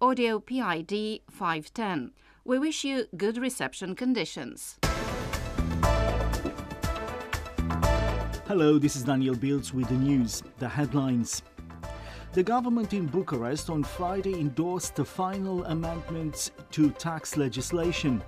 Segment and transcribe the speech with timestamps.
[0.00, 2.12] Audio PID 510.
[2.44, 4.78] We wish you good reception conditions.
[8.46, 10.44] Hello, this is Daniel Biltz with the news.
[10.60, 11.42] The headlines.
[12.32, 18.22] The government in Bucharest on Friday endorsed the final amendments to tax legislation.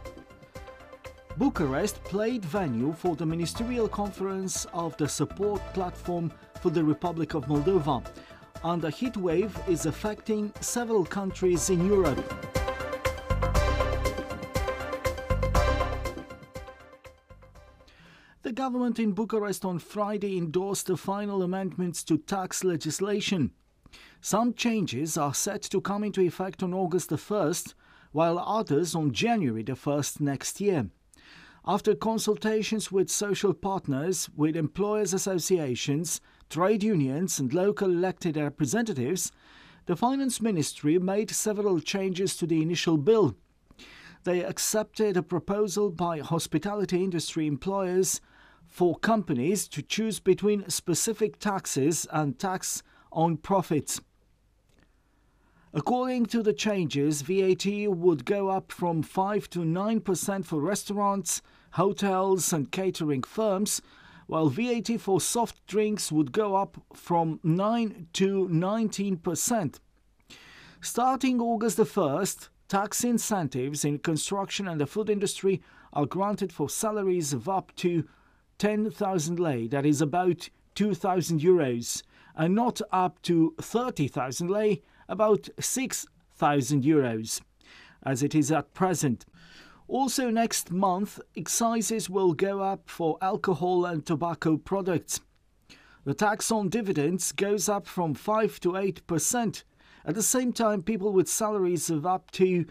[1.37, 7.47] Bucharest played venue for the ministerial conference of the support platform for the Republic of
[7.47, 8.05] Moldova,
[8.65, 12.19] and a heat wave is affecting several countries in Europe.
[18.43, 23.53] The government in Bucharest on Friday endorsed the final amendments to tax legislation.
[24.21, 27.75] Some changes are set to come into effect on August the 1st,
[28.13, 30.91] while others on January the 1st next year.
[31.67, 36.21] After consultations with social partners, with employers' associations,
[36.51, 39.31] trade unions, and local elected representatives,
[39.87, 43.37] the Finance Ministry made several changes to the initial bill.
[44.25, 48.21] They accepted a proposal by hospitality industry employers
[48.67, 54.01] for companies to choose between specific taxes and tax on profits.
[55.73, 61.43] According to the changes, VAT would go up from 5 to 9% for restaurants,
[61.73, 63.81] hotels, and catering firms,
[64.31, 69.81] while VAT for soft drinks would go up from 9 to 19%.
[70.81, 75.61] Starting August the 1st, tax incentives in construction and the food industry
[75.93, 78.07] are granted for salaries of up to
[78.59, 82.05] 10,000 lei, that is about 2,000 euros,
[82.37, 87.41] and not up to 30,000 lei, about 6,000 euros,
[88.05, 89.27] as it is at present.
[89.91, 95.21] Also, next month, excises will go up for alcohol and tobacco products.
[96.05, 99.65] The tax on dividends goes up from 5 to 8%.
[100.05, 102.67] At the same time, people with salaries of up to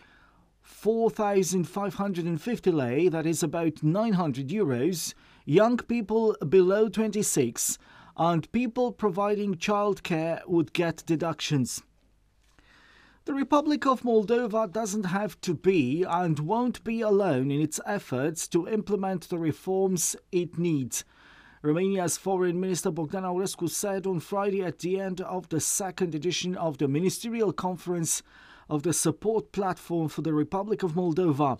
[0.62, 5.14] 4,550 lei, that is about 900 euros,
[5.44, 7.78] young people below 26,
[8.16, 11.84] and people providing childcare would get deductions.
[13.30, 18.48] The Republic of Moldova doesn't have to be and won't be alone in its efforts
[18.48, 21.06] to implement the reforms it needs.
[21.62, 26.58] Romania's Foreign Minister Bogdan Aurescu said on Friday at the end of the second edition
[26.58, 28.24] of the Ministerial Conference
[28.68, 31.60] of the Support Platform for the Republic of Moldova.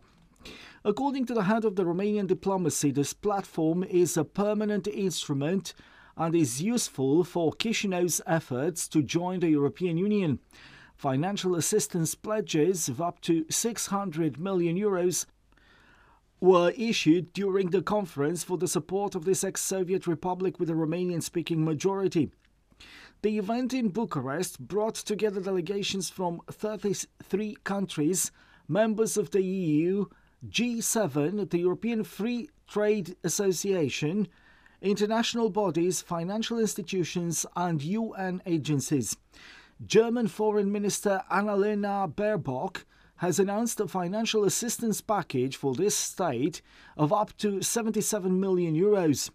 [0.84, 5.76] According to the head of the Romanian diplomacy, this platform is a permanent instrument
[6.18, 10.40] and is useful for Chisinau's efforts to join the European Union.
[11.00, 15.26] Financial assistance pledges of up to 600 million euros
[16.42, 20.74] were issued during the conference for the support of this ex Soviet republic with a
[20.74, 22.34] Romanian speaking majority.
[23.22, 28.34] The event in Bucharest brought together delegations from 33 countries,
[28.68, 30.08] members of the EU,
[30.50, 34.28] G7, the European Free Trade Association,
[34.82, 39.16] international bodies, financial institutions, and UN agencies.
[39.86, 42.84] German Foreign Minister Annalena Baerbock
[43.16, 46.62] has announced a financial assistance package for this state
[46.98, 49.30] of up to 77 million euros.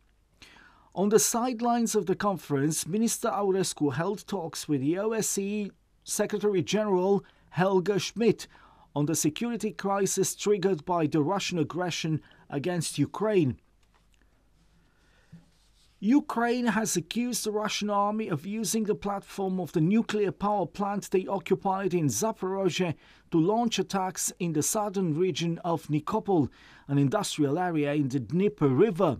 [0.94, 5.70] On the sidelines of the conference, Minister Aurescu held talks with the OSCE
[6.04, 8.46] Secretary General Helga Schmid
[8.94, 12.20] on the security crisis triggered by the Russian aggression
[12.50, 13.58] against Ukraine.
[16.04, 21.10] Ukraine has accused the Russian army of using the platform of the nuclear power plant
[21.10, 22.94] they occupied in Zaporozhye
[23.30, 26.50] to launch attacks in the southern region of Nikopol,
[26.88, 29.16] an industrial area in the Dnieper River.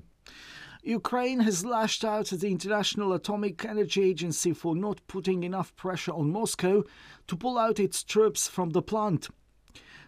[0.82, 6.12] Ukraine has lashed out at the International Atomic Energy Agency for not putting enough pressure
[6.12, 6.84] on Moscow
[7.28, 9.31] to pull out its troops from the plant.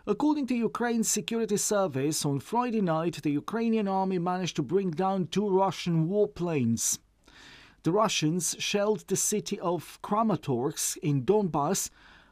[0.09, 5.27] According to Ukraine's security service, on Friday night, the Ukrainian army managed to bring down
[5.27, 7.01] two Russian warplanes.
[7.83, 11.91] The Russians shelled the city of Kramatorsk in Donbass,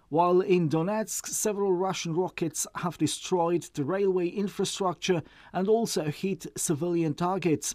[0.08, 7.14] while in Donetsk, several Russian rockets have destroyed the railway infrastructure and also hit civilian
[7.14, 7.74] targets.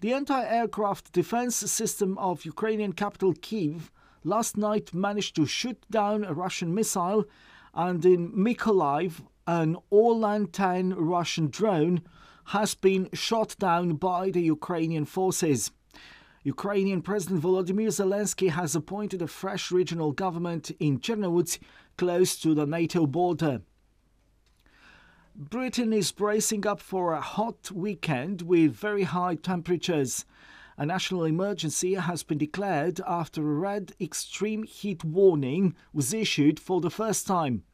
[0.00, 3.92] The anti aircraft defense system of Ukrainian capital Kiev
[4.24, 7.24] last night managed to shoot down a Russian missile,
[7.76, 12.00] and in Mykolaiv, an Orlan 10 Russian drone
[12.46, 15.70] has been shot down by the Ukrainian forces.
[16.42, 21.58] Ukrainian President Volodymyr Zelensky has appointed a fresh regional government in Chernivtsi,
[21.98, 23.60] close to the NATO border.
[25.34, 30.24] Britain is bracing up for a hot weekend with very high temperatures.
[30.78, 36.82] A national emergency has been declared after a red extreme heat warning was issued for
[36.82, 37.64] the first time.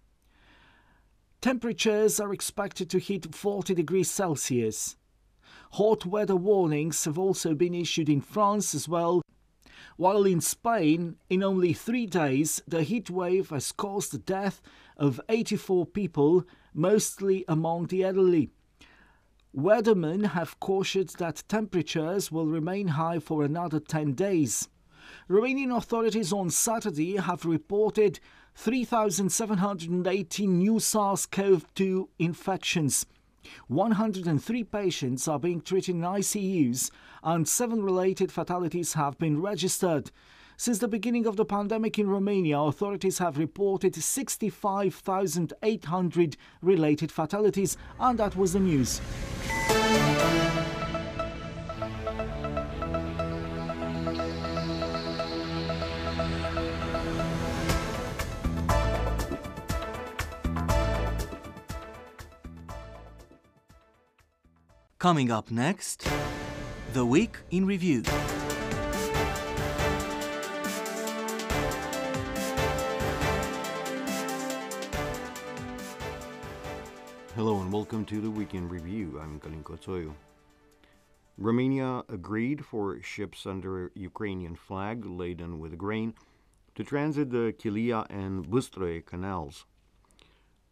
[1.40, 4.94] Temperatures are expected to hit 40 degrees Celsius.
[5.72, 9.20] Hot weather warnings have also been issued in France as well.
[9.96, 14.62] While in Spain, in only three days, the heat wave has caused the death
[14.96, 18.50] of 84 people, mostly among the elderly.
[19.54, 24.66] Weathermen have cautioned that temperatures will remain high for another 10 days.
[25.28, 28.18] Romanian authorities on Saturday have reported
[28.54, 33.04] 3,718 new SARS CoV 2 infections.
[33.68, 36.90] 103 patients are being treated in ICUs,
[37.22, 40.10] and seven related fatalities have been registered.
[40.62, 48.16] Since the beginning of the pandemic in Romania, authorities have reported 65,800 related fatalities, and
[48.20, 49.00] that was the news.
[65.00, 66.06] Coming up next,
[66.92, 68.04] The Week in Review.
[77.42, 79.18] Hello and welcome to the Weekend Review.
[79.20, 80.14] I'm Kalin Kotsoyu.
[81.36, 86.14] Romania agreed for ships under Ukrainian flag laden with grain
[86.76, 89.66] to transit the Kilia and Bystroye canals.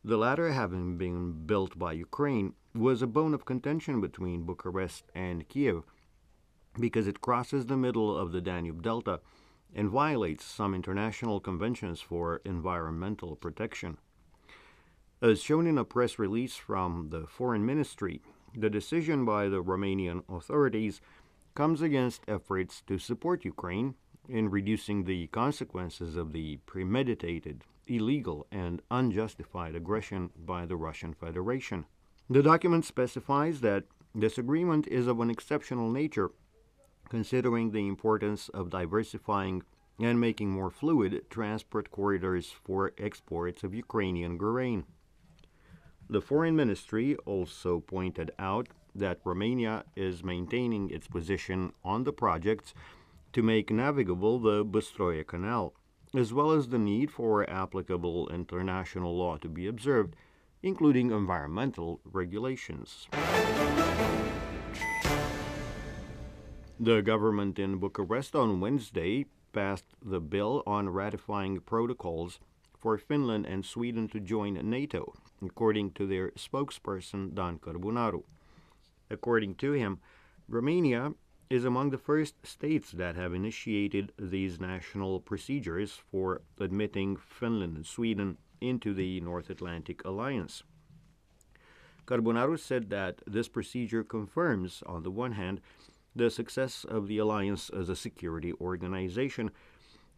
[0.05, 5.49] The latter, having been built by Ukraine, was a bone of contention between Bucharest and
[5.49, 5.83] Kiev
[6.79, 9.19] because it crosses the middle of the Danube Delta
[9.75, 13.99] and violates some international conventions for environmental protection.
[15.23, 18.23] As shown in a press release from the Foreign Ministry,
[18.57, 21.03] the decision by the Romanian authorities
[21.55, 23.97] comes against efforts to support Ukraine
[24.31, 31.85] in reducing the consequences of the premeditated, illegal, and unjustified aggression by the Russian Federation.
[32.31, 33.85] The document specifies that
[34.15, 36.31] this agreement is of an exceptional nature,
[37.11, 39.65] considering the importance of diversifying
[39.99, 44.87] and making more fluid transport corridors for exports of Ukrainian grain.
[46.11, 48.67] The Foreign Ministry also pointed out
[48.97, 52.75] that Romania is maintaining its position on the projects
[53.33, 55.73] to make navigable the Bystroye Canal,
[56.13, 60.17] as well as the need for applicable international law to be observed
[60.65, 63.07] including environmental regulations.
[66.81, 72.41] The government in Bucharest on Wednesday passed the bill on ratifying protocols
[72.81, 75.13] for Finland and Sweden to join NATO,
[75.45, 78.23] according to their spokesperson Dan Carbunaru.
[79.11, 80.01] According to him,
[80.49, 81.13] Romania
[81.51, 87.87] is among the first states that have initiated these national procedures for admitting Finland and
[87.87, 90.63] Sweden into the North Atlantic Alliance.
[92.07, 95.61] Carbunaru said that this procedure confirms, on the one hand,
[96.15, 99.51] the success of the alliance as a security organization,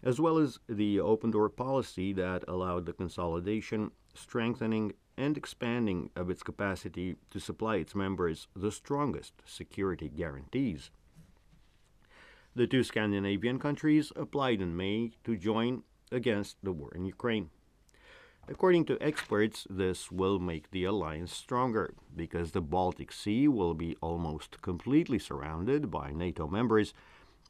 [0.03, 6.31] as well as the open door policy that allowed the consolidation, strengthening, and expanding of
[6.31, 10.91] its capacity to supply its members the strongest security guarantees.
[12.55, 17.51] The two Scandinavian countries applied in May to join against the war in Ukraine.
[18.49, 23.97] According to experts, this will make the alliance stronger because the Baltic Sea will be
[24.01, 26.93] almost completely surrounded by NATO members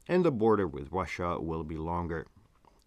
[0.07, 2.27] and the border with Russia will be longer.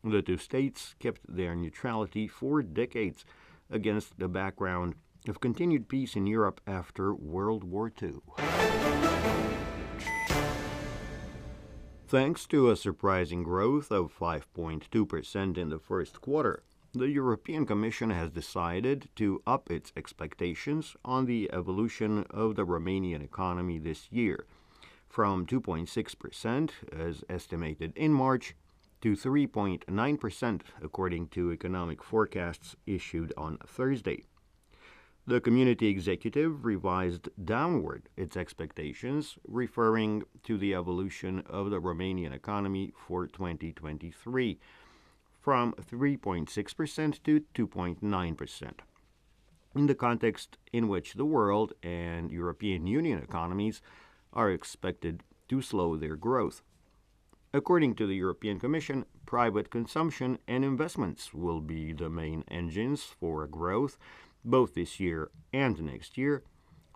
[0.08, 3.24] The two states kept their neutrality for decades
[3.68, 4.94] against the background
[5.26, 8.20] of continued peace in Europe after World War II.
[12.06, 18.30] Thanks to a surprising growth of 5.2% in the first quarter, the European Commission has
[18.30, 24.46] decided to up its expectations on the evolution of the Romanian economy this year
[25.08, 28.54] from 2.6% as estimated in March
[29.06, 34.24] to 3.9% according to economic forecasts issued on Thursday.
[35.28, 42.92] The community executive revised downward its expectations, referring to the evolution of the Romanian economy
[43.06, 44.58] for 2023
[45.40, 48.70] from 3.6% to 2.9%.
[49.76, 53.82] In the context in which the world and European Union economies
[54.32, 56.62] are expected to slow their growth.
[57.56, 63.46] According to the European Commission, private consumption and investments will be the main engines for
[63.46, 63.96] growth
[64.44, 66.42] both this year and next year,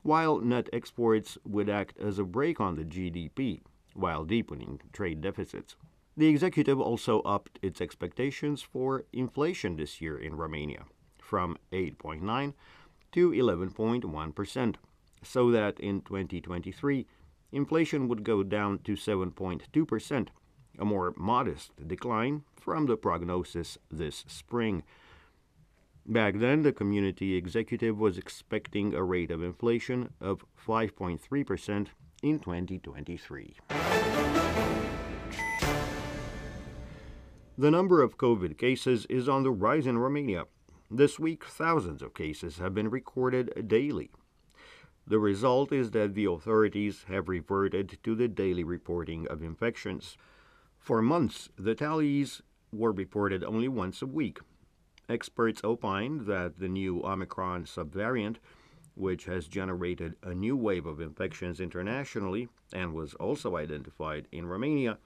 [0.02, 3.62] while net exports would act as a brake on the GDP
[3.94, 5.76] while deepening trade deficits.
[6.14, 10.84] The executive also upped its expectations for inflation this year in Romania
[11.22, 12.52] from 8.9
[13.12, 14.74] to 11.1%,
[15.22, 17.06] so that in 2023
[17.50, 20.28] inflation would go down to 7.2%,
[20.80, 24.82] a more modest decline from the prognosis this spring.
[26.06, 31.86] Back then, the community executive was expecting a rate of inflation of 5.3%
[32.22, 33.56] in 2023.
[37.58, 40.44] The number of COVID cases is on the rise in Romania.
[40.90, 44.10] This week, thousands of cases have been recorded daily.
[45.06, 50.16] The result is that the authorities have reverted to the daily reporting of infections.
[50.80, 52.40] For months, the tallies
[52.72, 54.40] were reported only once a week.
[55.10, 58.36] Experts opined that the new Omicron subvariant,
[58.94, 64.98] which has generated a new wave of infections internationally and was also identified in Romania,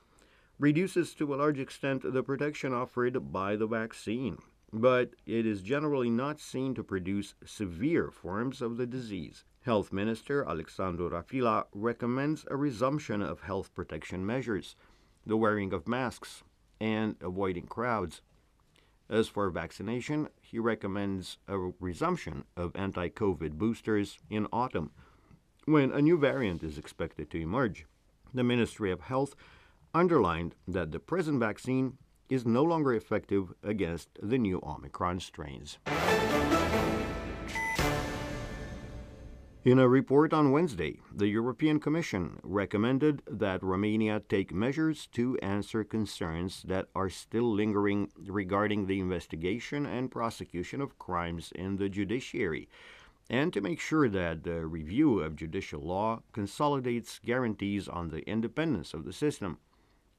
[0.61, 4.39] reduces to a large extent the protection offered by the vaccine,
[4.73, 9.45] but it is generally not seen to produce severe forms of the disease.
[9.63, 14.77] Health Minister Alexandru Rafila recommends a resumption of health protection measures,
[15.27, 16.43] the wearing of masks,
[16.81, 18.21] and avoiding crowds.
[19.09, 24.91] As for vaccination, he recommends a resumption of anti COVID boosters in autumn,
[25.67, 27.87] when a new variant is expected to emerge.
[28.33, 29.35] The Ministry of Health
[29.95, 35.79] underlined that the present vaccine is no longer effective against the new Omicron strains.
[39.65, 45.83] In a report on Wednesday, the European Commission recommended that Romania take measures to answer
[45.83, 52.69] concerns that are still lingering regarding the investigation and prosecution of crimes in the judiciary,
[53.31, 58.93] and to make sure that the review of judicial law consolidates guarantees on the independence
[58.93, 59.57] of the system,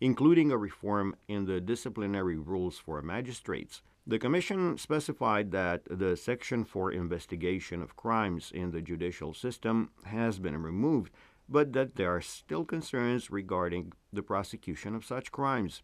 [0.01, 6.63] including a reform in the disciplinary rules for magistrates the Commission specified that the section
[6.63, 11.11] for investigation of crimes in the judicial system has been removed,
[11.49, 15.81] but that there are still concerns regarding the prosecution of such crimes.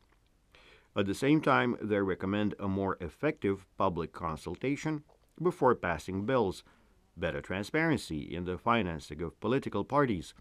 [0.95, 5.03] At the same time, they recommend a more effective public consultation
[5.41, 6.63] before passing bills,
[7.17, 10.35] better transparency in the financing of political parties,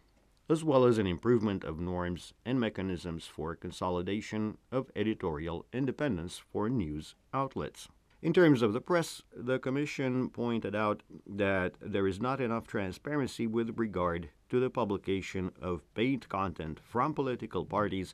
[0.50, 6.68] as well as an improvement of norms and mechanisms for consolidation of editorial independence for
[6.68, 7.88] news outlets.
[8.22, 13.46] In terms of the press, the Commission pointed out that there is not enough transparency
[13.46, 18.12] with regard to the publication of paid content from political parties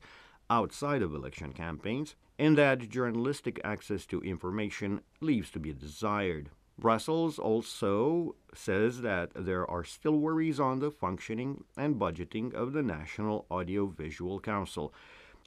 [0.48, 6.50] outside of election campaigns, and that journalistic access to information leaves to be desired.
[6.78, 12.82] Brussels also says that there are still worries on the functioning and budgeting of the
[12.82, 14.92] National Audiovisual Council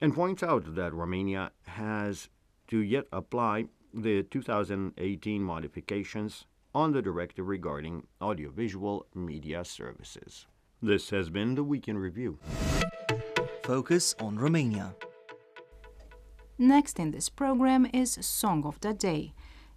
[0.00, 2.28] and points out that Romania has
[2.68, 10.46] to yet apply the 2018 modifications on the directive regarding audiovisual media services.
[10.82, 12.38] This has been the Weekend Review.
[13.64, 14.94] Focus on Romania.
[16.58, 19.32] Next in this program is Song of the Day.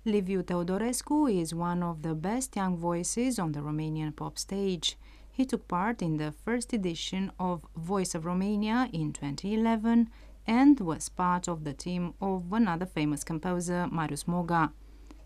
[0.06, 4.98] Liviu Teodorescu is one of the best young voices on the Romanian pop stage.
[5.32, 10.10] He took part in the first edition of Voice of Romania in 2011
[10.46, 14.74] and was part of the team of another famous composer, Marius Moga.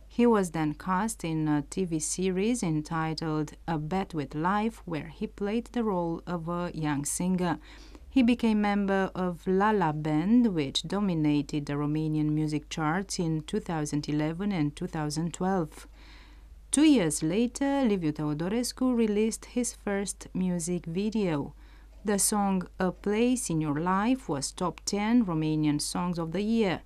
[0.08, 5.26] He was then cast in a TV series entitled A Bet with Life, where he
[5.26, 7.58] played the role of a young singer.
[8.18, 14.76] He became member of Lala Band, which dominated the Romanian music charts in 2011 and
[14.76, 15.88] 2012.
[16.72, 21.54] Two years later, Liviu Teodorescu released his first music video.
[22.06, 26.82] The song A Place in Your Life was top 10 Romanian songs of the year.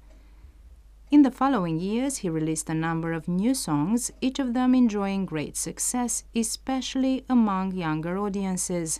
[1.12, 5.26] In the following years, he released a number of new songs, each of them enjoying
[5.28, 9.00] great success, especially among younger audiences.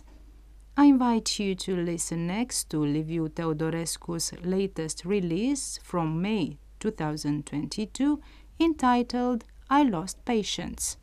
[0.74, 8.18] I invite you to listen next to Liviu Teodorescu's latest release from May 2022
[8.58, 10.96] entitled I Lost Patience.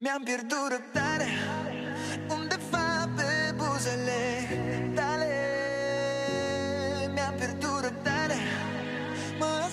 [0.00, 0.82] Mi-am pierdut
[2.28, 5.26] Undeva pe buzele tale
[7.14, 7.68] Mi-am pierdut
[9.38, 9.68] Mă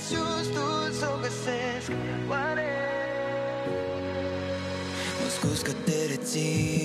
[1.21, 1.91] găsesc
[2.29, 2.69] Oare
[5.21, 6.84] Mă scuz că te rețin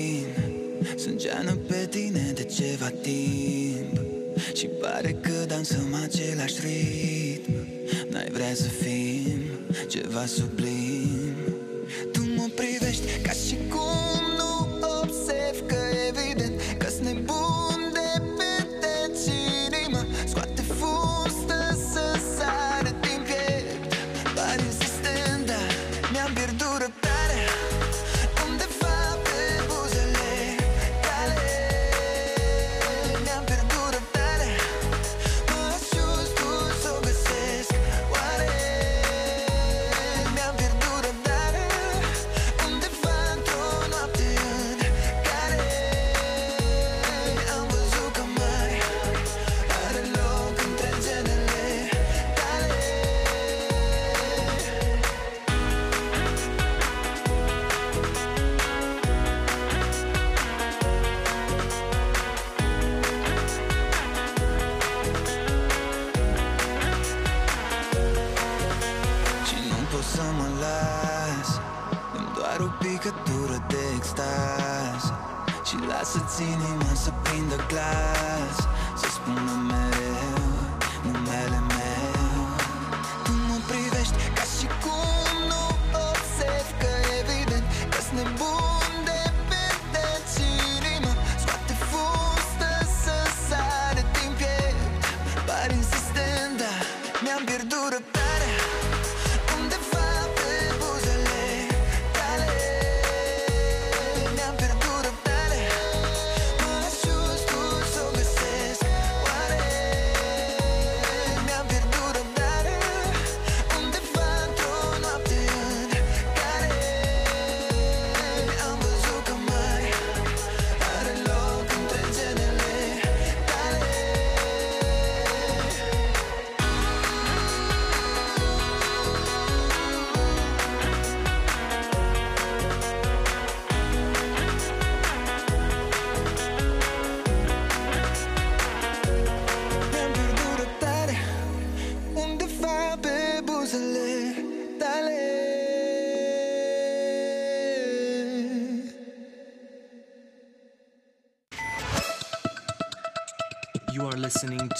[1.21, 3.99] Sângeană pe tine de ceva timp.
[4.53, 7.51] Și pare că dansăm același ritm.
[8.09, 9.41] N-ai vrea să fim
[9.87, 11.35] ceva sublim.
[12.11, 14.10] Tu mă privești ca și cum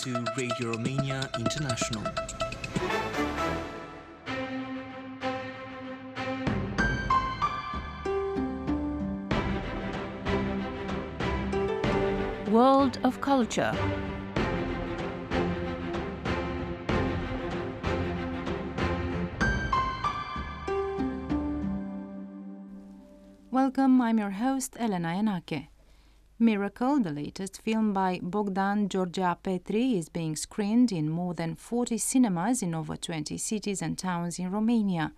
[0.02, 2.04] to Radio Romania International.
[12.50, 13.72] World of Culture.
[23.52, 25.68] Welcome, I'm your host Elena Yanake.
[26.42, 32.00] Miracle, the latest film by Bogdan George Apetri, is being screened in more than 40
[32.00, 35.12] cinemas in over 20 cities and towns in Romania.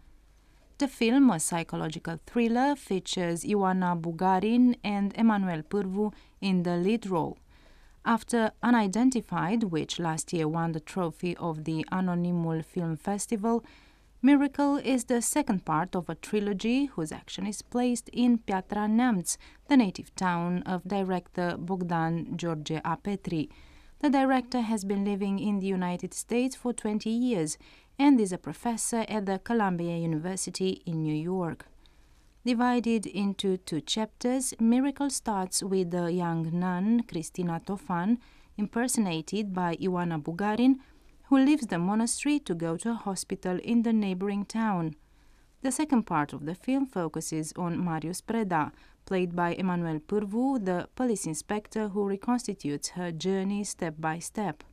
[0.80, 7.38] The film, a psychological thriller, features Ioana Bugarin and Emanuel Pârvu in the lead role.
[8.04, 13.64] After Unidentified, which last year won the trophy of the Anonymul Film Festival,
[14.26, 19.36] Miracle is the second part of a trilogy whose action is placed in Piatra Neamț,
[19.68, 23.50] the native town of director Bogdan George Apetri.
[24.00, 27.58] The director has been living in the United States for 20 years
[28.00, 31.66] and is a professor at the Columbia University in New York.
[32.46, 38.20] Divided into two chapters, Miracle starts with the young nun Cristina Tofan,
[38.58, 40.76] impersonated by Ioana Bugarin,
[41.34, 44.94] who leaves the monastery to go to a hospital in the neighboring town.
[45.64, 48.72] The second part of the film focuses on Marius Preda,
[49.08, 54.64] played by Emanuel Pârvu, the police inspector who reconstitutes her journey step by step.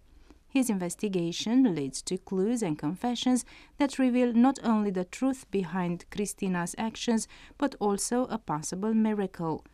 [0.50, 3.46] His investigation leads to clues and confessions
[3.78, 9.64] that reveal not only the truth behind Christina's actions, but also a possible miracle.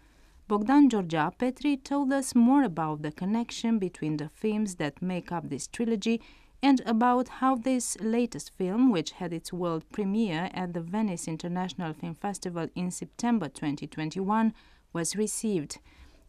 [0.47, 5.49] Bogdan George Apetri told us more about the connection between the films that make up
[5.49, 6.23] this trilogy
[6.63, 11.93] and about how this latest film, which had its world premiere at the Venice International
[11.93, 14.53] Film Festival in September 2021,
[14.93, 15.79] was received.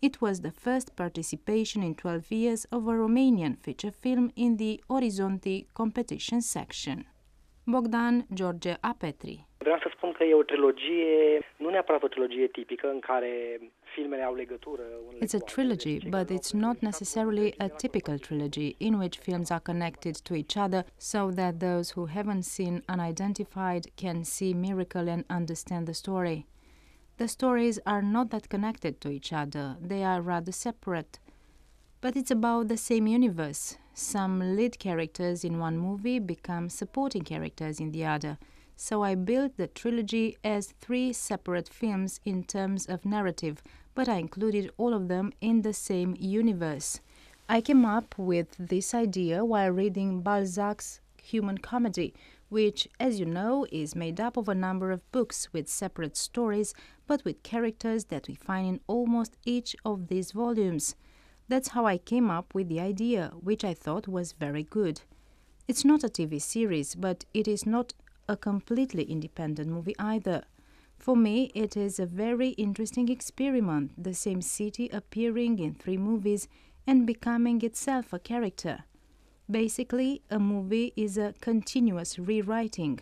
[0.02, 4.84] It was the first participation in 12 years of a Romanian feature film in the
[4.90, 7.06] Orizzonti competition section.
[7.66, 9.46] Bogdan George Apetri.
[10.18, 13.60] Vreau să spun că e o trilogie, nu neapărat o trilogie tipică în care
[13.94, 14.84] filmele au legătură
[15.24, 20.16] It's a trilogy, but it's not necessarily a typical trilogy in which films are connected
[20.18, 25.86] to each other so that those who haven't seen Unidentified can see Miracle and understand
[25.86, 26.46] the story.
[27.18, 31.20] The stories are not that connected to each other, they are rather separate.
[32.00, 33.78] But it's about the same universe.
[33.94, 38.38] Some lead characters in one movie become supporting characters in the other.
[38.80, 43.64] So I built the trilogy as three separate films in terms of narrative,
[43.96, 47.00] but I included all of them in the same universe.
[47.50, 52.14] I came up with this idea while reading Balzac's Human Comedy,
[52.50, 56.76] which, as you know, is made up of a number of books with separate stories,
[57.08, 60.96] but with characters that we find in almost each of these volumes.
[61.48, 65.02] That's how I came up with the idea, which I thought was very good.
[65.68, 67.94] It's not a TV series, but it is not
[68.28, 70.44] a completely independent movie either.
[70.98, 76.48] For me, it is a very interesting experiment, the same city appearing in three movies
[76.86, 78.84] and becoming itself a character.
[79.50, 83.00] Basically, a movie is a continuous rewriting.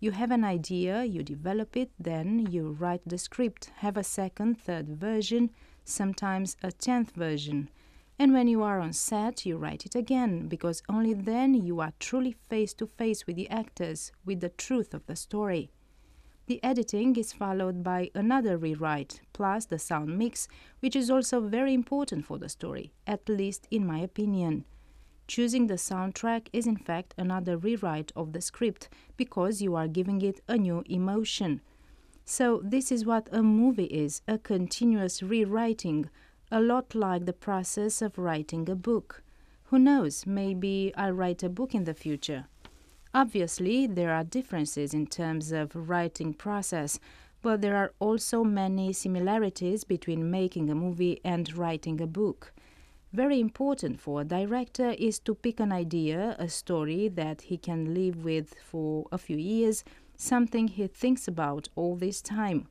[0.00, 4.60] You have an idea, you develop it, then you write the script, have a second,
[4.60, 5.50] third version,
[5.84, 7.70] sometimes a tenth version.
[8.18, 11.92] And when you are on set, you write it again, because only then you are
[12.00, 15.70] truly face to face with the actors, with the truth of the story.
[16.46, 20.48] The editing is followed by another rewrite, plus the sound mix,
[20.80, 24.64] which is also very important for the story, at least in my opinion.
[25.26, 30.22] Choosing the soundtrack is in fact another rewrite of the script because you are giving
[30.22, 31.60] it a new emotion.
[32.24, 36.08] So, this is what a movie is a continuous rewriting,
[36.50, 39.22] a lot like the process of writing a book.
[39.64, 42.46] Who knows, maybe I'll write a book in the future.
[43.12, 47.00] Obviously, there are differences in terms of writing process,
[47.42, 52.52] but there are also many similarities between making a movie and writing a book.
[53.12, 57.94] Very important for a director is to pick an idea, a story that he can
[57.94, 59.82] live with for a few years,
[60.16, 62.68] something he thinks about all this time.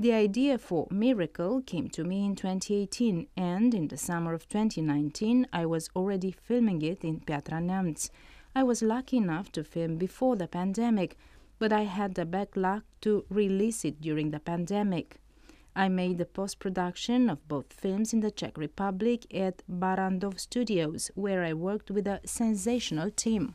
[0.00, 5.46] The idea for Miracle came to me in 2018, and in the summer of 2019,
[5.52, 8.08] I was already filming it in Piatra Neamț.
[8.56, 11.18] I was lucky enough to film before the pandemic,
[11.58, 15.20] but I had the bad luck to release it during the pandemic.
[15.76, 21.10] I made the post production of both films in the Czech Republic at Barrandov Studios,
[21.14, 23.54] where I worked with a sensational team.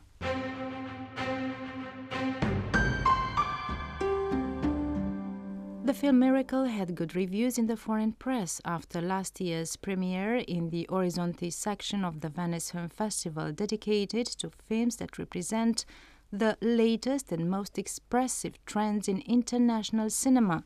[5.86, 10.70] The film Miracle had good reviews in the foreign press after last year's premiere in
[10.70, 15.84] the Orizzonti section of the Venice Film Festival, dedicated to films that represent
[16.32, 20.64] the latest and most expressive trends in international cinema.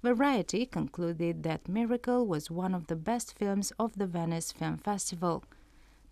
[0.00, 5.42] Variety concluded that Miracle was one of the best films of the Venice Film Festival.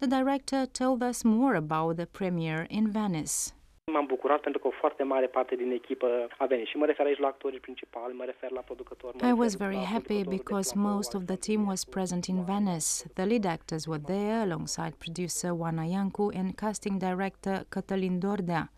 [0.00, 3.52] The director told us more about the premiere in Venice.
[3.84, 7.06] M-am bucurat pentru că o foarte mare parte din echipă a venit și mă refer
[7.06, 9.16] aici la actorii principali, mă refer la producători.
[9.28, 12.88] I was very happy because most of the team was present in Venice.
[13.14, 18.72] The lead actors were there alongside producer Oana Iancu and casting director Cătălin Dordea.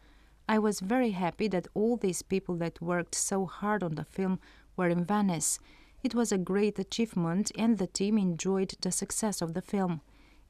[0.55, 4.41] I was very happy that all these people that worked so hard on the film
[4.75, 5.59] were in Venice.
[6.01, 10.03] It was a great achievement and the team enjoyed the success of the film.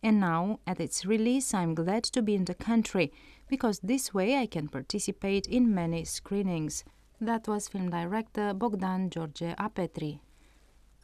[0.03, 3.13] And now, at its release, I'm glad to be in the country
[3.53, 6.85] because this way I can participate in many screenings.
[7.21, 10.21] That was film director Bogdan George Apetri.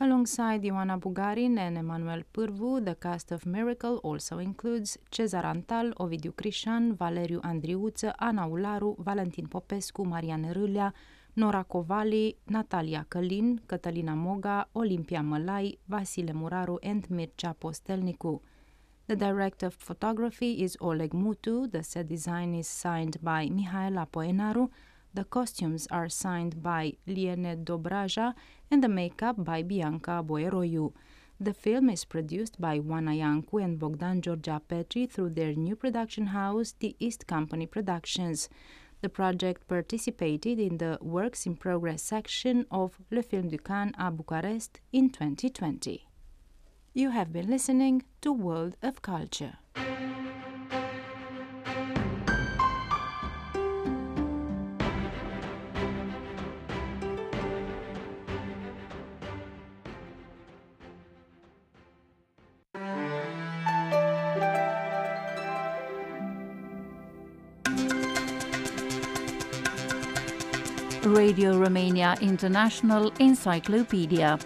[0.01, 6.33] Alongside Ioana Bugarin and Emanuel Pârvu, the cast of Miracle also includes Cezar Antal, Ovidiu
[6.33, 10.95] Crișan, Valeriu Andriuță, Ana Ularu, Valentin Popescu, Marian Râlea,
[11.33, 18.43] Nora Covali, Natalia Călin, Cătălina Moga, Olimpia Mălai, Vasile Muraru and Mircea Postelnicu.
[19.09, 24.69] The director of photography is Oleg Mutu, the set design is signed by Mihaela Poenaru,
[25.15, 28.35] the costumes are signed by Liene Dobraja
[28.71, 30.93] and the makeup by Bianca Boeroiu.
[31.41, 36.27] The film is produced by Oana Iancu and Bogdan George Apetri through their new production
[36.27, 38.51] house, the East Company Productions.
[39.01, 44.15] The project participated in the Works in Progress section of Le Film du Cannes à
[44.15, 46.08] Bucharest in 2020.
[46.95, 49.59] You have been listening to World of Culture.
[71.05, 74.39] Radio Romania International Encyclopedia.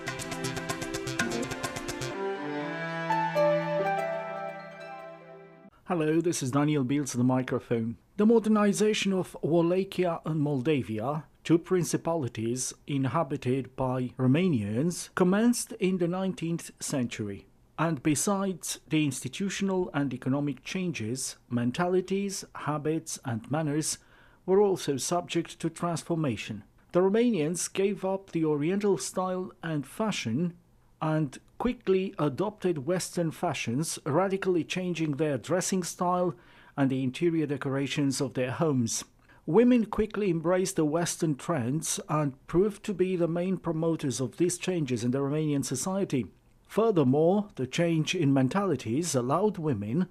[5.95, 7.99] Hello, this is Daniel Beals, the microphone.
[8.17, 16.71] The modernization of Wallachia and Moldavia, two principalities inhabited by Romanians, commenced in the 19th
[16.81, 17.45] century.
[17.79, 23.99] And besides the institutional and economic changes, mentalities, habits, and manners
[24.47, 26.65] were also subject to transformation.
[26.93, 30.55] The Romanians gave up the Oriental style and fashion
[31.03, 36.35] and quickly adopted Western fashions, radically changing their dressing style
[36.77, 39.05] and the interior decorations of their homes.
[39.45, 44.57] Women quickly embraced the Western trends and proved to be the main promoters of these
[44.57, 46.29] changes in the Romanian society.
[46.69, 50.07] Furthermore, the change in mentalities allowed women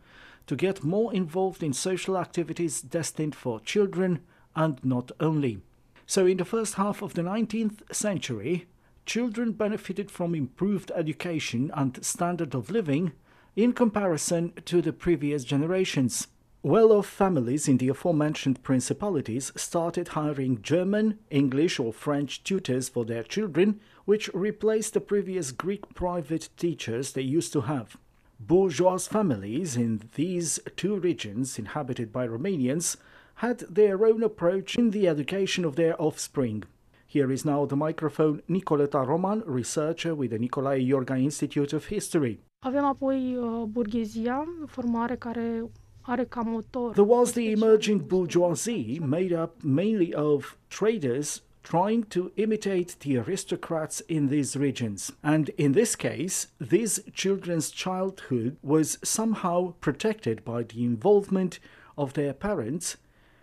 [0.47, 4.19] to get more involved in social activities destined for children
[4.56, 5.62] and not only.
[6.06, 8.67] So, in the first half of the 19th century,
[9.06, 13.12] children benefited from improved education and standard of living
[13.56, 16.28] in comparison to the previous generations.
[16.64, 23.04] Well off families in the aforementioned principalities started hiring German, English, or French tutors for
[23.04, 27.98] their children, which replaced the previous Greek private teachers they used to have.
[28.40, 32.96] Bourgeois families in these two regions inhabited by Romanians
[33.36, 36.64] had their own approach in the education of their offspring.
[37.12, 42.39] Here is now the microphone Nicoleta Roman, researcher with the Nicolae Iorga Institute of History.
[42.63, 45.67] Avem apoi uh, burghezia, formare care
[46.08, 46.93] are ca motor.
[46.93, 54.00] There was the emerging bourgeoisie made up mainly of traders trying to imitate the aristocrats
[54.08, 55.12] in these regions.
[55.21, 61.60] And in this case, these children's childhood was somehow protected by the involvement
[61.97, 62.95] of their parents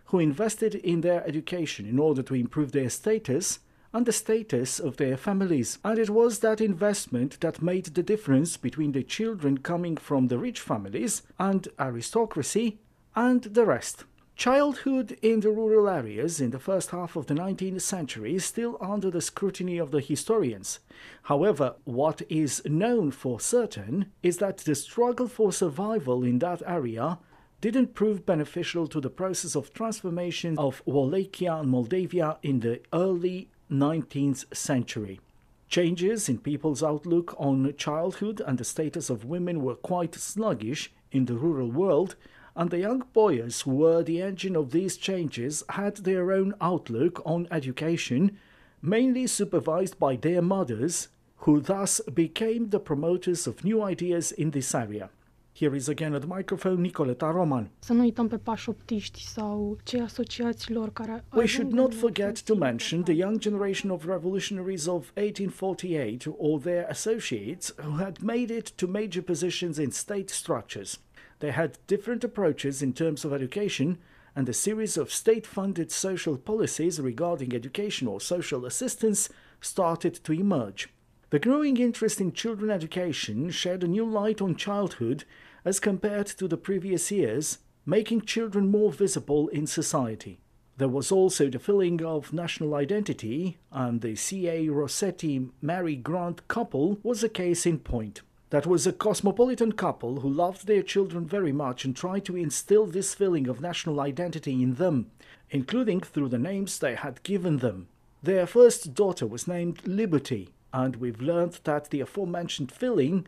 [0.08, 3.60] who invested in their education in order to improve their status
[3.92, 5.78] and the status of their families.
[5.84, 10.38] And it was that investment that made the difference between the children coming from the
[10.38, 12.78] rich families and aristocracy
[13.16, 14.04] and the rest.
[14.36, 18.78] Childhood in the rural areas in the first half of the 19th century is still
[18.80, 20.78] under the scrutiny of the historians.
[21.24, 27.18] However, what is known for certain is that the struggle for survival in that area
[27.60, 33.48] didn't prove beneficial to the process of transformation of Wallachia and Moldavia in the early
[33.70, 35.20] 19th century.
[35.68, 41.24] Changes in people's outlook on childhood and the status of women were quite sluggish in
[41.24, 42.14] the rural world,
[42.54, 47.20] and the young boys who were the engine of these changes had their own outlook
[47.26, 48.38] on education,
[48.80, 54.74] mainly supervised by their mothers, who thus became the promoters of new ideas in this
[54.74, 55.10] area.
[55.58, 57.70] Here is again at the microphone Nicoleta Roman.
[57.78, 63.02] Să nu uităm pe pașoptiști sau cei asociaților care We should not forget to mention
[63.02, 68.86] the young generation of revolutionaries of 1848 or their associates who had made it to
[68.86, 71.00] major positions in state structures.
[71.38, 73.96] They had different approaches in terms of education,
[74.34, 79.28] and a series of state funded social policies regarding education or social assistance
[79.60, 80.88] started to emerge.
[81.30, 85.24] The growing interest in children education shed a new light on childhood
[85.68, 90.40] as compared to the previous years, making children more visible in society.
[90.78, 94.70] There was also the feeling of national identity, and the C.A.
[94.70, 98.22] Rossetti Mary Grant couple was a case in point.
[98.48, 102.86] That was a cosmopolitan couple who loved their children very much and tried to instill
[102.86, 105.10] this feeling of national identity in them,
[105.50, 107.88] including through the names they had given them.
[108.22, 113.26] Their first daughter was named Liberty, and we've learned that the aforementioned feeling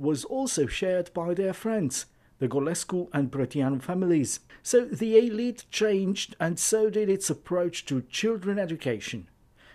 [0.00, 2.06] was also shared by their friends,
[2.38, 4.40] the Golescu and Brătianu families.
[4.62, 9.28] So the elite changed, and so did its approach to children education.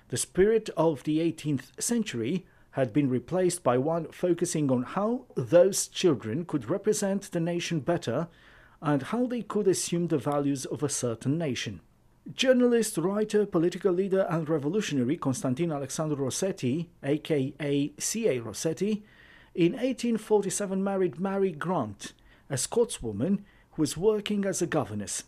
[0.10, 5.88] The spirit of the 18th century had been replaced by one focusing on how those
[5.88, 8.28] children could represent the nation better
[8.82, 11.82] and how they could assume the values of a certain nation.
[12.34, 18.40] Journalist, writer, political leader, and revolutionary Constantin Alexandru Rossetti, aka C.A.
[18.40, 19.06] Rossetti,
[19.56, 22.12] in 1847 married Mary Grant,
[22.50, 23.40] a Scotswoman
[23.72, 25.24] who was working as a governess.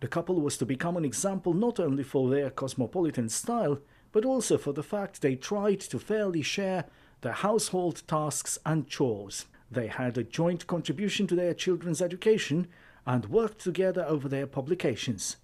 [0.00, 3.78] The couple was to become an example not only for their cosmopolitan style,
[4.10, 6.86] but also for the fact they tried to fairly share
[7.20, 9.46] the household tasks and chores.
[9.70, 12.66] They had a joint contribution to their children's education
[13.06, 15.36] and worked together over their publications.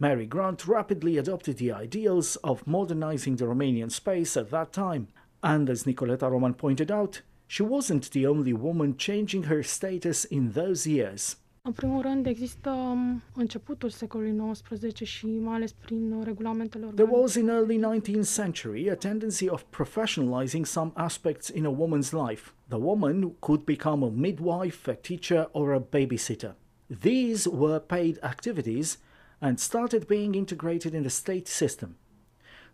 [0.00, 5.06] Mary Grant rapidly adopted the ideals of modernizing the Romanian space at that time,
[5.40, 10.52] and as Nicoleta Roman pointed out, she wasn't the only woman changing her status in
[10.52, 11.36] those years.
[11.66, 17.34] În primul rând, există um, începutul secolului XIX și mai ales prin regulamentele There was
[17.34, 22.52] in early 19th century a tendency of professionalizing some aspects in a woman's life.
[22.68, 26.54] The woman could become a midwife, a teacher, or a babysitter.
[27.00, 28.98] These were paid activities
[29.40, 31.96] and started being integrated in the state system.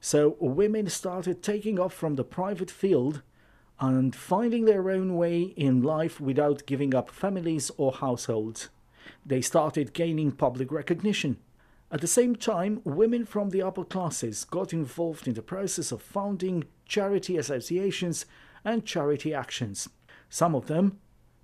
[0.01, 3.23] So women started taking off from the private field
[3.83, 8.69] and finding their own way in life without giving up families or households.
[9.27, 11.39] They started gaining public recognition.
[11.91, 16.01] At the same time, women from the upper classes got involved in the process of
[16.01, 18.25] founding charity associations
[18.65, 19.89] and charity actions.
[20.31, 21.01] Some of them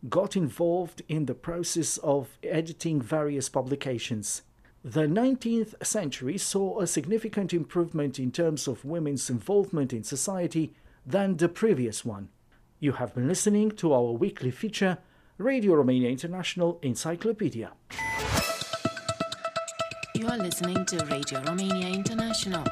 [0.09, 4.43] got involved in the process of editing various publications.
[4.85, 10.73] The 19th century saw a significant improvement in terms of women's involvement in society
[11.09, 12.29] than the previous one.
[12.81, 14.99] You have been listening to our weekly feature,
[15.39, 17.73] Radio Romania International Encyclopedia.
[20.15, 22.63] You are listening to Radio Romania International.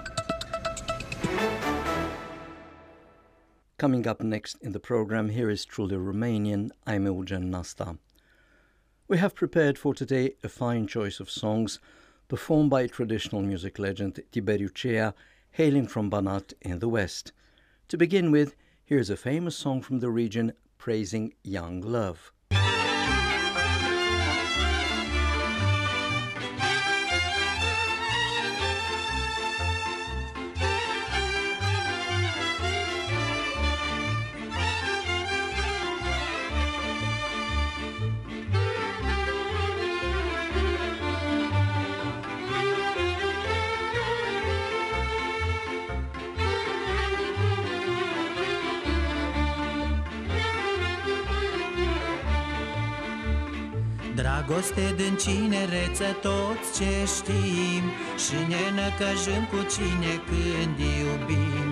[3.79, 6.71] Coming up next in the program, here is truly Romanian.
[6.87, 7.97] I'm Eugen Nasta.
[9.09, 11.79] We have prepared for today a fine choice of songs
[12.29, 15.15] performed by traditional music legend Tiberiu Ceia,
[15.53, 17.33] hailing from Banat in the west.
[17.91, 22.33] To begin with, here's a famous song from the region praising young love.
[54.47, 57.85] Dragoste din cinereță toți ce știm
[58.25, 61.69] Și ne năcăjim cu cine când iubim.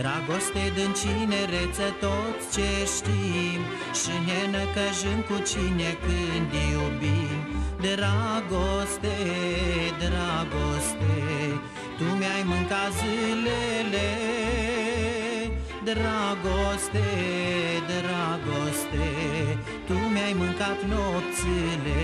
[0.00, 3.60] Dragoste din cinereță toți ce știm
[4.00, 7.40] Și ne năcăjim cu cine când iubim.
[7.84, 9.16] Dragoste,
[10.02, 11.16] dragoste
[11.98, 14.08] Tu mi-ai mâncat zilele
[15.84, 17.08] Dragoste,
[17.86, 19.08] dragoste
[19.86, 22.00] Tu mi-ai mâncat nopțile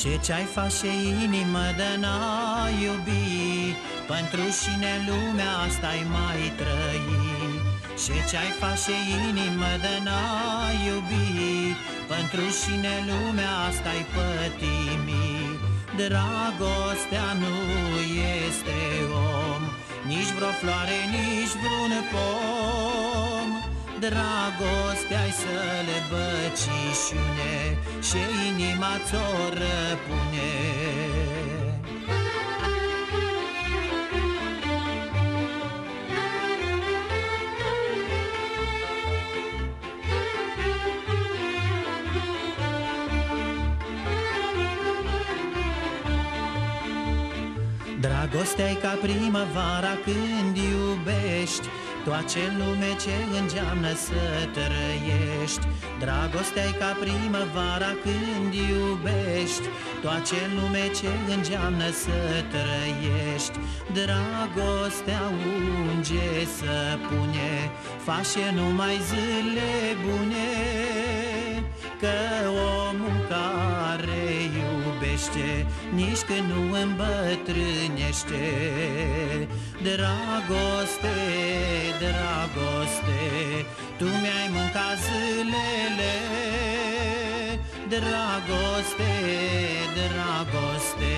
[0.00, 0.86] Și ce-ai face
[1.22, 3.76] inimă de n-ai iubi
[4.12, 7.08] Pentru cine lumea asta-i mai trăi
[8.02, 8.94] Și ce-ai face
[9.28, 11.76] inimă de n-ai iubi
[12.12, 15.28] Pentru cine lumea asta-i pătimi
[16.00, 17.56] Dragostea nu
[18.46, 18.78] este
[19.12, 19.62] om
[20.10, 23.59] Nici vreo floare, nici vreun pom
[24.00, 28.16] Dragostea-i să le băcișune Și
[28.48, 30.52] inima ți-o răpune.
[48.00, 51.68] Dragostea e ca primăvara când iubești
[52.04, 54.22] Toace lume ce îngeamnă să
[54.56, 55.66] trăiești
[56.02, 59.66] Dragostea e ca primăvara când iubești.
[60.02, 62.18] Toace lume ce îngeamnă să
[62.54, 63.58] trăiești
[63.98, 65.22] Dragostea
[65.86, 66.74] unge să
[67.08, 67.52] pune
[68.06, 69.70] Face numai zile
[70.04, 70.48] bune
[72.00, 72.29] Că omul care
[75.94, 78.44] Nici când nu îmbătrânește
[79.82, 81.16] Dragoste,
[82.02, 83.20] dragoste
[83.98, 86.14] Tu mi-ai mâncat zilele
[87.88, 89.12] Dragoste,
[89.94, 91.14] dragoste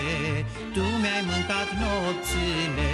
[0.73, 2.93] Tu mi-ai mâncat nopțile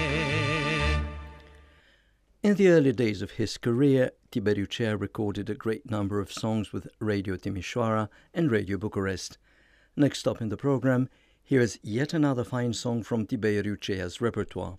[2.40, 6.72] In the early days of his career, Tiberiu Ceia recorded a great number of songs
[6.72, 9.38] with Radio Timișoara and Radio Bucharest.
[9.98, 11.08] Next up in the program,
[11.42, 14.78] here is yet another fine song from Tiberiu Ceia's repertoire.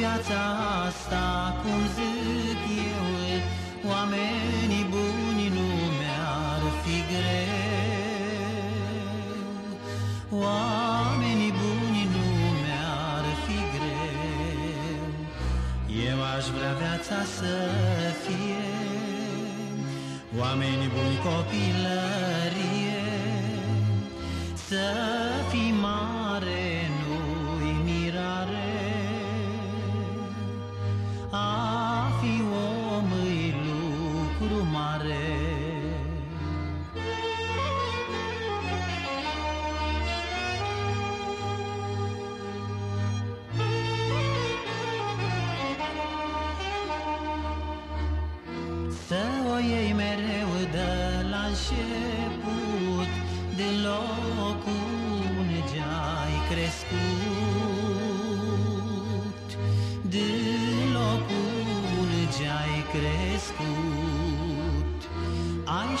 [0.00, 0.42] Viața
[0.86, 1.24] asta,
[1.62, 3.06] cum zic eu,
[3.90, 7.68] oamenii buni nu mi-ar fi greu.
[10.46, 12.26] Oamenii buni nu
[12.62, 15.02] mi-ar fi greu.
[16.08, 17.54] Eu aș vrea viața să
[18.24, 18.68] fie
[20.38, 23.02] oameni buni copilărie,
[24.68, 24.84] să
[25.50, 26.09] fii mare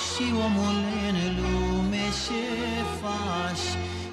[0.08, 0.78] și omul
[1.08, 2.44] în lume ce
[3.00, 3.68] faci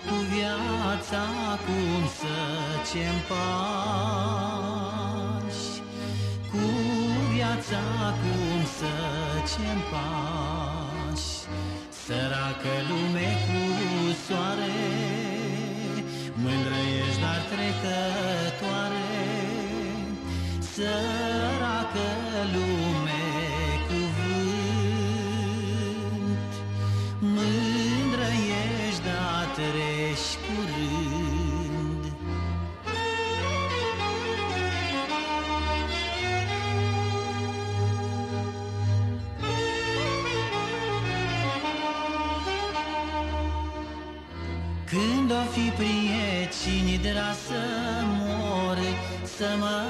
[0.08, 1.26] Cu viața
[1.66, 2.38] cum să
[2.90, 4.56] ce împaci
[6.52, 6.66] cu
[7.34, 7.84] viața
[8.22, 8.94] cum să
[9.52, 11.32] ce pași
[12.06, 13.62] Săracă lume cu
[14.28, 14.78] soare
[16.44, 19.08] Mândră ești, dar trecătoare.
[20.74, 22.08] Săracă
[22.54, 23.07] lume
[45.54, 47.64] fi prieteni de la să
[48.20, 48.78] mor
[49.38, 49.82] Să mă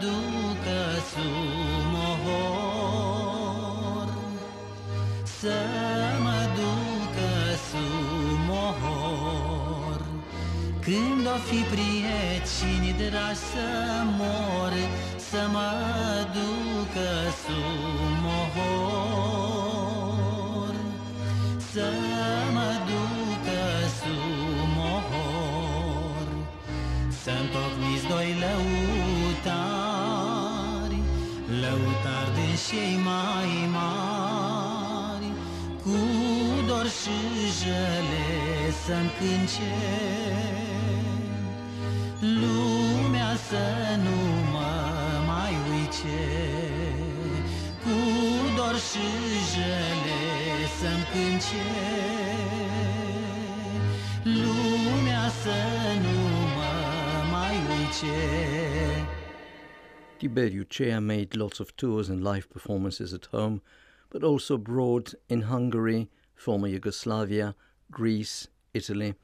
[0.00, 0.80] ducă
[1.12, 2.58] sumohor
[5.40, 5.58] Să
[6.22, 7.32] mă ducă
[7.70, 9.18] sumohor
[10.80, 13.68] Când o fi prieteni de la să
[14.18, 14.72] mor
[15.30, 15.72] Să mă
[16.32, 17.10] ducă
[17.44, 18.88] sumohor
[21.72, 21.88] Să
[22.52, 22.77] mă
[27.28, 29.78] Să-mi tocmiți doi lăutari
[31.62, 35.28] Lăutari din cei mai mari.
[35.82, 35.98] Cu
[36.66, 37.18] dor și
[37.60, 38.28] jăle
[38.84, 39.76] să-mi cânce
[42.40, 43.64] Lumea să
[44.04, 44.18] nu
[44.52, 44.74] mă
[45.26, 46.22] mai uice.
[47.82, 47.96] Cu
[48.56, 49.06] dor și
[49.52, 50.22] jăle
[50.78, 51.66] să-mi cânce
[54.22, 55.58] Lumea să
[56.04, 56.18] nu
[56.56, 56.57] mă
[60.20, 63.62] Tiberiu Ceia made lots of tours and live performances at home,
[64.10, 67.54] but also abroad in Hungary, former Yugoslavia,
[67.90, 69.14] Greece, Italy,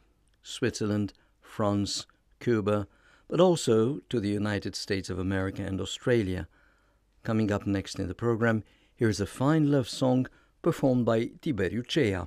[0.42, 1.12] Switzerland,
[1.42, 2.06] France,
[2.40, 2.88] Cuba,
[3.28, 6.48] but also to the United States of America and Australia.
[7.22, 8.64] Coming up next in the program,
[8.96, 10.26] here is a fine love song
[10.62, 12.26] performed by Tiberiu Ceia.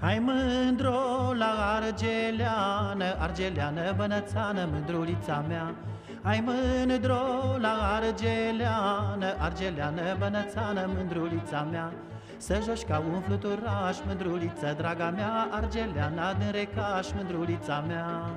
[0.00, 5.74] Hai mândro la argeleană, argeleană bănățană, mândrulița mea.
[6.22, 7.20] Hai mândro
[7.60, 11.92] la argeleană, argeleană bănățană, mândrulița mea.
[12.36, 18.30] Să joci ca un fluturaș, mândruliță, draga mea Argeleana din recaș, mândrulița mea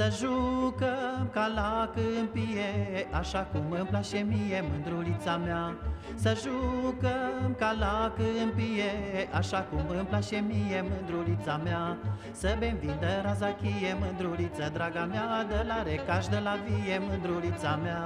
[0.00, 5.74] Să jucăm ca la câmpie, așa cum îmi place mie, mândrulița mea.
[6.14, 8.92] Să jucăm ca la câmpie,
[9.32, 11.96] așa cum îmi place mie, mândrulița mea.
[12.32, 17.78] Să bem vin de razachie, mândruliță, draga mea De la recaș, de la vie, mândrulița
[17.82, 18.04] mea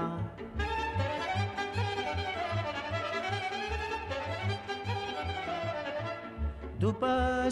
[6.85, 7.09] După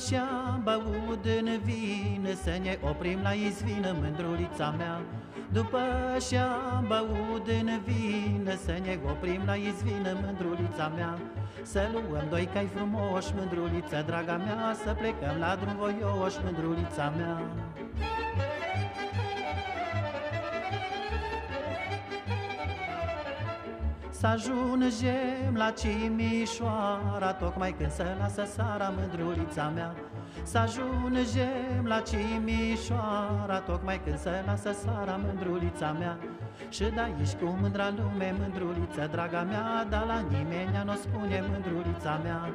[0.08, 5.00] ce-am băut în vin Să ne oprim la izvină, mândrulița mea.
[5.52, 5.80] După
[6.28, 11.18] ce-am băut în vin Să ne oprim la izvină, mândrulița mea.
[11.62, 17.40] Să luăm doi cai frumoși, mândruliță, draga mea Să plecăm la drum voioși, mândrulița mea
[24.22, 29.94] Să ajungem la Cimișoara Tocmai când se lasă sara mândrulița mea.
[30.42, 36.18] Să ajungem la Cimișoara Tocmai când se lasă sara mândrulița mea.
[36.68, 42.20] Și de aici cu mândra lume mândruliță Draga mea, dar la nimeni nu spune mândrulița
[42.22, 42.50] mea.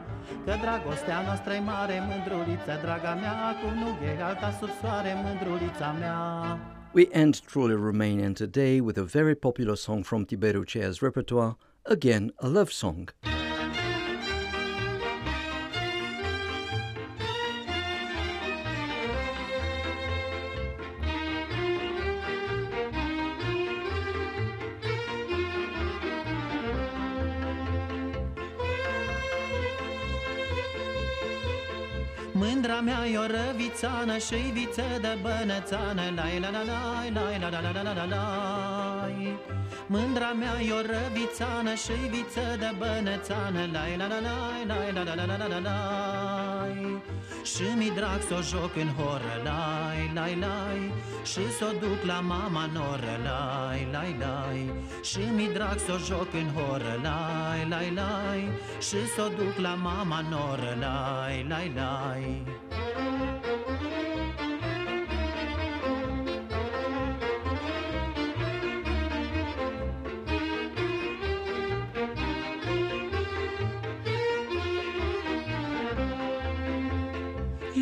[0.46, 5.92] Că dragostea noastră e mare mândruliță Draga mea, cu nu e alta sub soare mândrulița
[6.00, 6.20] mea
[6.94, 12.32] We end Truly Romanian today with a very popular song from Tiberiu Ceia's repertoire, again
[12.40, 13.10] a love song.
[33.98, 37.94] bănățană și viță de bănățană Lai la la lai, lai la la la la la
[37.94, 39.40] la lai
[39.88, 45.04] Mândra mea e o răvițană și viță de bănățană Lai la la lai, lai la
[45.04, 47.02] la la la la la lai
[47.52, 50.82] Și mi drag să o joc în horă, lai lai lai
[51.32, 52.78] Și să o duc la mama în
[53.28, 54.74] lai lai lai
[55.10, 58.42] Și mi drag să o joc în horă, lai lai lai
[58.88, 62.26] Și să o duc la mama în oră, lai lai lai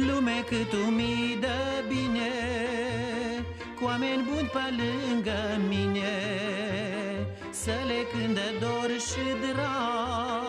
[0.07, 2.32] Lume cât tu mi dă bine
[3.80, 6.13] Cu oameni buni pe lângă mine.
[7.51, 10.44] Să le cânde dor și drag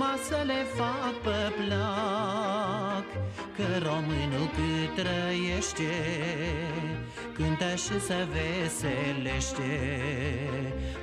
[0.00, 3.04] Numai să le fac pe plac
[3.56, 5.92] Că românul cât trăiește
[7.34, 9.80] Cântă și se veselește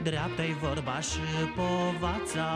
[0.03, 1.19] Dreaptă-i vorba și
[1.55, 2.51] povața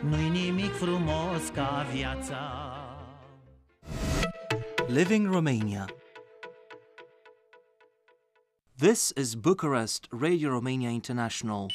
[0.00, 2.70] Nu-i nimic frumos ca viața
[4.86, 5.86] Living Romania.
[8.78, 11.66] This is Bucharest Radio Romania International.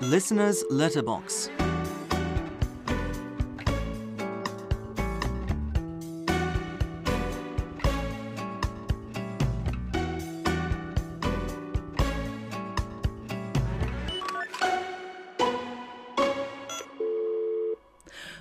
[0.00, 1.50] Listener's Letterbox.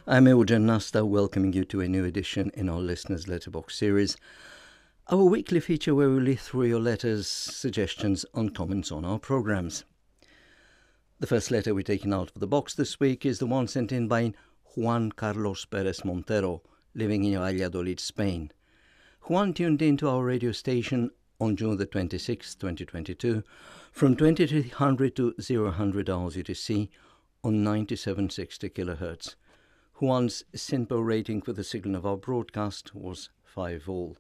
[0.06, 4.16] I'm Eugen Nasta, welcoming you to a new edition in our Listeners Letterbox series,
[5.08, 9.84] our weekly feature where we read through your letters, suggestions, and comments on our programs.
[11.20, 13.92] The first letter we're taking out of the box this week is the one sent
[13.92, 14.34] in by
[14.76, 16.62] Juan Carlos Perez Montero,
[16.94, 18.52] living in Valladolid, Spain.
[19.24, 21.10] Juan tuned into our radio station
[21.40, 23.42] on June the 26th, 2022,
[23.92, 26.90] from 2300 to 0100 hours UTC
[27.44, 29.36] on 9760 kHz.
[30.00, 34.18] Juan's SINPO rating for the signal of our broadcast was 5 vol.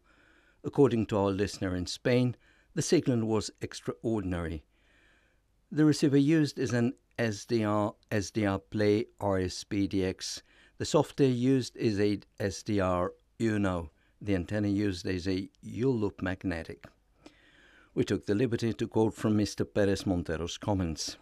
[0.63, 2.35] According to our listener in Spain,
[2.73, 4.63] the signal was extraordinary.
[5.69, 10.41] The receiver used is an SDR SDR Play RSPDX.
[10.77, 13.09] The software used is a SDR
[13.41, 13.91] Uno.
[14.21, 16.85] The antenna used is a U-loop magnetic.
[17.93, 19.67] We took the liberty to quote from Mr.
[19.71, 21.17] Perez Montero's comments.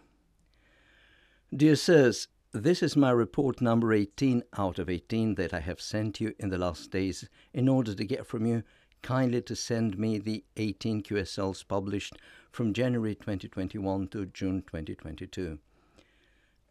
[1.54, 6.20] Dear sirs, this is my report number 18 out of 18 that I have sent
[6.20, 8.62] you in the last days in order to get from you
[9.02, 12.14] kindly to send me the 18 QSLs published
[12.56, 15.58] from January 2021 to June 2022.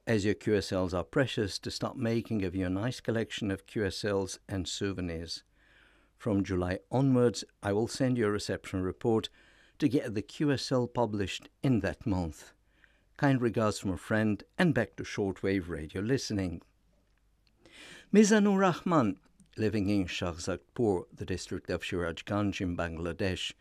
[0.08, 4.40] As your QSLs are precious, to start making of you a nice collection of QSLs
[4.50, 5.44] and souvenirs.
[6.18, 9.30] From July onwards, I will send you a reception report
[9.78, 12.54] to get the QSL published in that month.
[13.16, 16.64] Kind regards from a friend and back to shortwave radio listening.
[18.12, 19.20] Mizanur Rahman,
[19.56, 23.54] living in Shahzadpur, the district of Sirajganj in Bangladesh,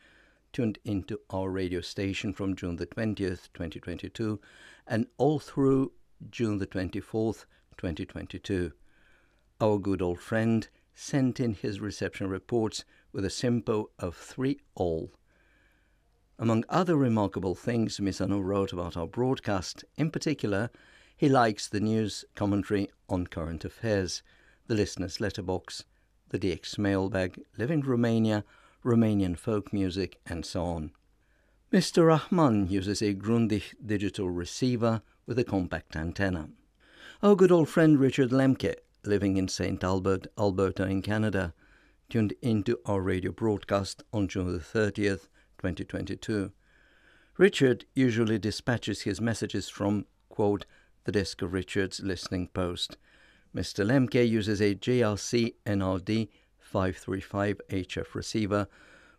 [0.55, 4.41] tuned into our radio station from June the 20th, 2022,
[4.87, 5.91] and all through
[6.31, 7.45] June the 24th,
[7.77, 8.71] 2022.
[9.61, 15.11] Our good old friend sent in his reception reports with a SINPO of 3 all.
[16.39, 20.71] Among other remarkable things Mizanur wrote about our broadcast, in particular,
[21.17, 24.23] he likes the news commentary on current affairs,
[24.69, 25.85] the listener's letterbox,
[26.29, 28.45] the DX mailbag, Living Romania,
[28.85, 30.91] Romanian folk music, and so on.
[31.73, 32.07] Mr.
[32.07, 36.51] Rahman uses a Grundig digital receiver with a compact antenna.
[37.23, 38.75] Our good old friend Richard Lemke,
[39.05, 39.83] living in St.
[39.83, 41.55] Albert, Alberta in Canada,
[42.09, 45.29] tuned into our radio broadcast on June the 30th,
[45.59, 46.53] 2022.
[47.39, 50.67] Richard usually dispatches his messages from, quote,
[51.05, 52.97] the desk of Richard's listening post.
[53.55, 53.85] Mr.
[53.85, 56.29] Lemke uses a JRC NRD
[56.75, 58.67] 535 HF receiver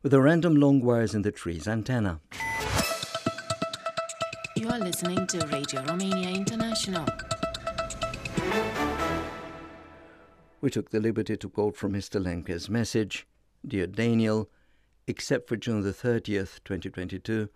[0.03, 2.19] with a random long wires in the trees antenna.
[4.57, 7.05] You are listening to Radio Romania International.
[10.59, 12.21] We took the liberty to quote from Mr.
[12.21, 13.25] Lemke's message
[13.65, 14.49] Dear Daniel,
[15.07, 17.47] except for June the 30th, 2022,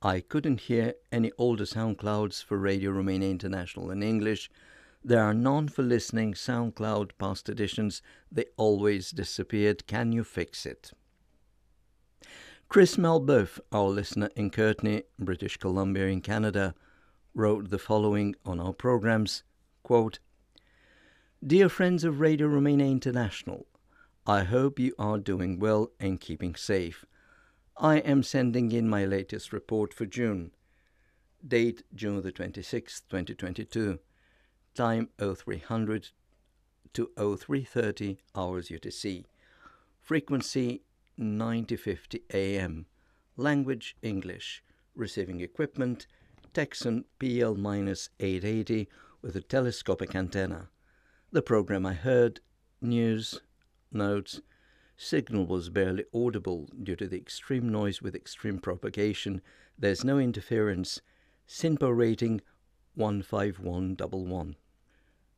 [0.00, 4.48] I couldn't hear any older sound clouds for Radio Romania International in English.
[5.02, 8.02] There are none for listening SoundCloud past editions.
[8.30, 9.86] They always disappeared.
[9.86, 10.92] Can you fix it?
[12.68, 16.74] Chris Melboeuf, our listener in Courtenay, British Columbia in Canada,
[17.34, 19.42] wrote the following on our programs
[19.82, 20.18] quote,
[21.44, 23.66] Dear friends of Radio Romania International,
[24.26, 27.06] I hope you are doing well and keeping safe.
[27.76, 30.50] I am sending in my latest report for June.
[31.44, 33.98] Date June the 26th, 2022.
[34.74, 36.10] Time 0300
[36.92, 39.24] to 0330 hours UTC.
[40.00, 40.82] Frequency
[41.18, 42.86] 9050 AM.
[43.36, 44.62] Language English.
[44.94, 46.06] Receiving equipment
[46.54, 48.86] Tecsun PL-880
[49.22, 50.68] with a telescopic antenna.
[51.32, 52.40] The program I heard,
[52.80, 53.40] news,
[53.92, 54.40] notes,
[54.96, 59.42] signal was barely audible due to the extreme noise with extreme propagation.
[59.78, 61.00] There's no interference.
[61.48, 62.40] SINPO rating
[63.00, 64.56] 15111.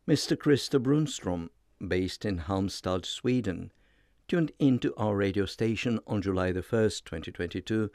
[0.09, 0.37] Mr.
[0.37, 1.49] Christer Brunström,
[1.87, 3.71] based in Halmstad, Sweden,
[4.27, 7.89] tuned into our radio station on July the 1st, 2022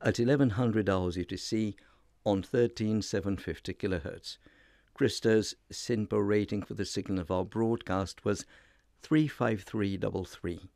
[0.00, 1.74] at 1100 hours UTC
[2.24, 4.38] on 13750 kHz.
[4.94, 8.46] Christer's SINPO rating for the signal of our broadcast was
[9.02, 10.70] 35333.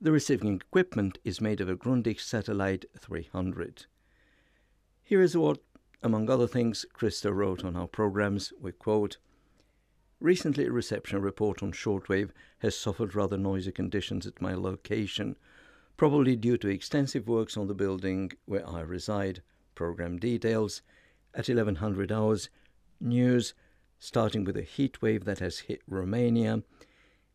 [0.00, 3.86] The receiving equipment is made of a Grundig Satellite 300.
[5.02, 5.58] Here is what,
[6.02, 8.52] among other things, Christer wrote on our programs.
[8.60, 9.18] We quote
[10.20, 12.30] Recently, a reception report on shortwave
[12.60, 15.36] has suffered rather noisy conditions at my location,
[15.96, 19.42] probably due to extensive works on the building where I reside.
[19.74, 20.80] Program details
[21.34, 22.48] at 1100 hours
[22.98, 23.52] news,
[23.98, 26.62] starting with a heat wave that has hit Romania.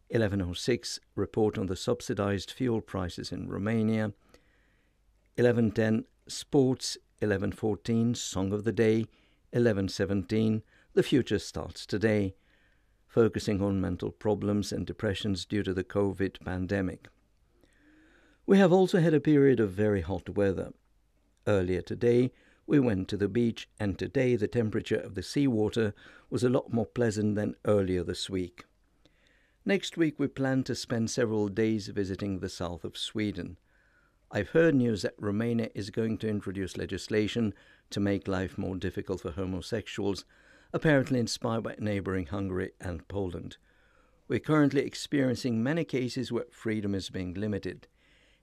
[0.09, 4.13] 1106 report on the subsidized fuel prices in Romania.
[5.35, 6.97] 1110 sports.
[7.21, 9.05] 1114 song of the day.
[9.51, 10.63] 1117
[10.93, 12.35] the future starts today,
[13.07, 17.07] focusing on mental problems and depressions due to the COVID pandemic.
[18.45, 20.73] We have also had a period of very hot weather.
[21.47, 22.33] Earlier today,
[22.67, 25.93] we went to the beach, and today the temperature of the seawater
[26.29, 28.65] was a lot more pleasant than earlier this week.
[29.63, 33.57] Next week, we plan to spend several days visiting the south of Sweden.
[34.33, 37.53] I've heard news that Romania is going to introduce legislation
[37.89, 40.23] to make life more difficult for homosexuals,
[40.71, 43.57] apparently inspired by neighboring Hungary and Poland.
[44.29, 47.87] We're currently experiencing many cases where freedom is being limited.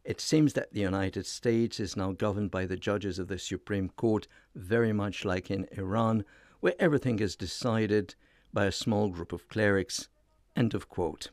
[0.05, 3.89] It seems that the United States is now governed by the judges of the Supreme
[3.89, 6.27] Court, very much like in Iran,
[6.61, 8.15] where everything is decided
[8.53, 10.09] by a small group of clerics.
[10.55, 11.31] End of quote.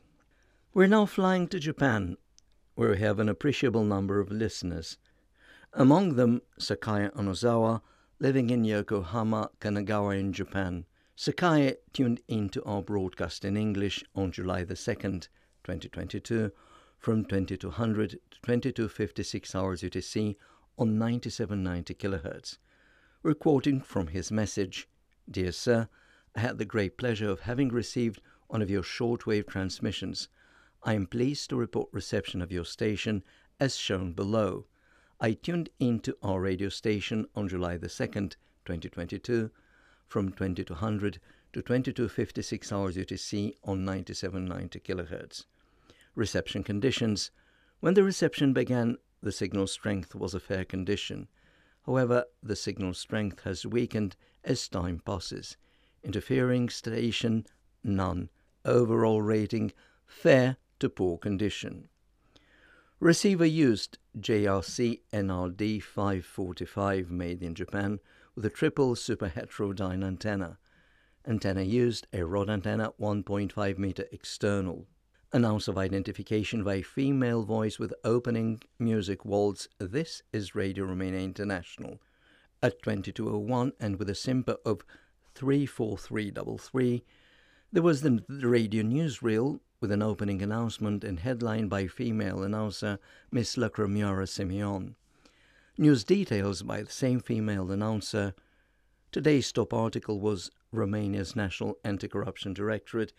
[0.72, 2.16] We're now flying to Japan,
[2.76, 4.98] where we have an appreciable number of listeners.
[5.72, 7.80] Among them, Sakaya Onozawa,
[8.20, 10.84] living in Yokohama, Kanagawa in Japan.
[11.16, 15.28] Sakaya tuned into our broadcast in English on July the 2nd,
[15.64, 16.52] 2022,
[16.98, 20.36] from 2200 to 2256 hours UTC
[20.78, 22.58] on 9790 kHz.
[23.40, 24.86] Quoting from his message
[25.28, 25.88] Dear Sir,
[26.34, 30.28] I had the great pleasure of having received one of your shortwave transmissions.
[30.86, 33.24] I am pleased to report reception of your station
[33.58, 34.66] as shown below.
[35.20, 39.50] I tuned into our radio station on July the 2nd, 2022,
[40.06, 41.18] from 2200
[41.54, 45.44] to 2256 hours UTC on 9790 kHz
[46.14, 47.32] reception conditions.
[47.80, 51.26] When the reception began, the signal strength was a fair condition.
[51.84, 54.14] However, the signal strength has weakened
[54.44, 55.56] as time passes.
[56.04, 57.44] Interfering station,
[57.82, 58.30] none.
[58.64, 59.72] Overall rating,
[60.06, 61.88] fair to poor condition.
[63.00, 68.00] Receiver used JRC NRD 545 made in Japan
[68.34, 70.58] with a triple super heterodyne antenna.
[71.26, 74.86] Antenna used a rod antenna 1.5 meter external
[75.32, 82.00] announce of identification by female voice with opening music waltz This is Radio Romania International
[82.62, 84.82] at 2201 and with a SINPO of
[85.34, 87.02] 34333
[87.72, 92.98] there was the radio newsreel with an opening announcement and headline by female announcer
[93.30, 94.96] Miss Lacramioara Simeon.
[95.78, 98.34] News details by the same female announcer.
[99.12, 103.12] Today's top article was Romania's National Anti Corruption Directorate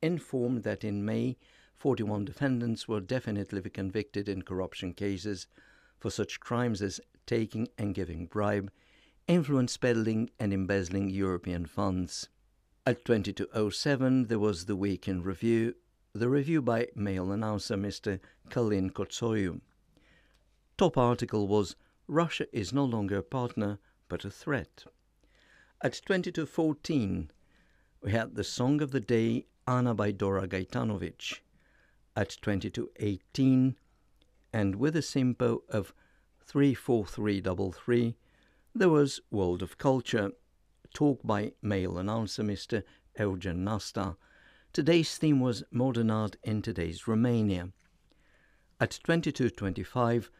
[0.00, 1.36] informed that in May,
[1.74, 5.46] 41 defendants were definitively convicted in corruption cases
[5.98, 8.70] for such crimes as taking and giving bribe,
[9.26, 12.28] influence peddling, and embezzling European funds.
[12.86, 15.74] At 2207, there was the Week in Review,
[16.16, 18.20] the review by male announcer Mr.
[18.48, 19.60] Kalin Kotsoyu.
[20.78, 21.74] Top article was
[22.06, 24.84] Russia is no longer a partner but a threat.
[25.82, 27.32] At 20 to 14,
[28.00, 31.40] we had the song of the day Anna by Dora Gaitanovici.
[32.14, 33.74] At 20 to 18,
[34.52, 35.92] and with a SINPO of
[36.46, 38.14] 34333,
[38.72, 40.30] there was World of Culture,
[40.94, 42.84] talk by male announcer Mr.
[43.18, 44.16] Eugen Nasta.
[44.74, 47.68] Today's theme was Modern Art in Today's Romania.
[48.80, 50.32] At 2225,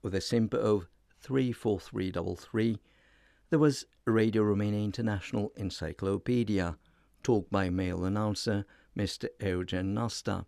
[0.00, 0.86] with a SINPO of
[1.18, 2.78] 34333,
[3.50, 6.76] there was Radio Romania International Encyclopedia,
[7.24, 8.64] talk by male announcer
[8.96, 9.26] Mr.
[9.40, 10.46] Eugen Nasta.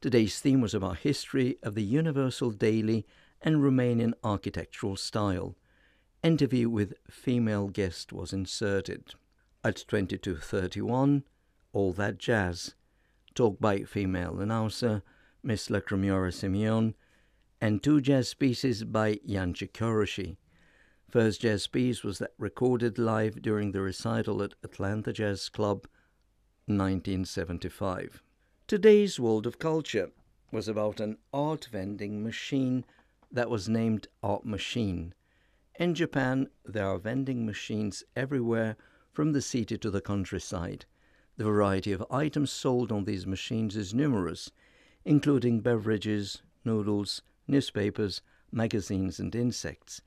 [0.00, 3.04] Today's theme was about history of the universal daily
[3.42, 5.56] and Romanian architectural style.
[6.22, 9.14] Interview with female guest was inserted.
[9.64, 11.24] At 22.31,
[11.76, 12.74] All That Jazz,
[13.34, 15.02] talk by female announcer
[15.42, 16.94] Miss Lacramioara Simeon,
[17.60, 20.38] and two jazz pieces by Jancy Körössy.
[21.10, 25.86] First jazz piece was that recorded live during the recital at Atlanta Jazz Club
[26.64, 28.22] 1975.
[28.66, 30.12] Today's World of Culture
[30.50, 32.86] was about an art vending machine
[33.30, 35.12] that was named Art Machine.
[35.78, 38.78] In Japan, there are vending machines everywhere
[39.12, 40.86] from the city to the countryside.
[41.36, 44.50] The variety of items sold on these machines is numerous,
[45.04, 50.00] including beverages, noodles, newspapers, magazines, and insects.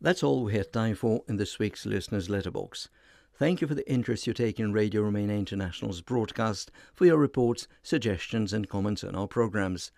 [0.00, 2.88] That's all we had time for in this week's Listener's Letterbox.
[3.36, 7.68] Thank you for the interest you take in Radio Romania International's broadcast, for your reports,
[7.82, 9.92] suggestions, and comments on our programs.